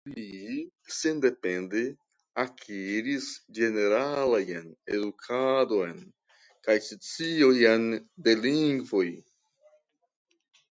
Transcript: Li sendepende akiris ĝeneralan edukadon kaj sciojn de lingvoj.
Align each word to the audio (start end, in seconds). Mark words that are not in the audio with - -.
Li 0.09 0.53
sendepende 0.99 1.81
akiris 2.43 3.27
ĝeneralan 3.59 4.73
edukadon 4.95 5.95
kaj 6.69 6.79
sciojn 6.89 7.89
de 8.29 8.39
lingvoj. 8.43 9.07